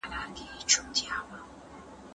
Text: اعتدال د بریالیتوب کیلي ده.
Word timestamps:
اعتدال 0.03 0.27
د 0.35 0.37
بریالیتوب 0.37 0.85
کیلي 0.97 1.19
ده. 1.29 1.39